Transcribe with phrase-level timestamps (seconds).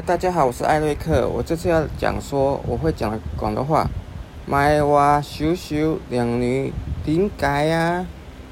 [0.00, 1.28] 大家好，我是艾瑞克。
[1.28, 3.86] 我这次要讲说，我会讲广东话。
[4.46, 6.72] 卖话，修修靓女，
[7.04, 8.06] 点解呀？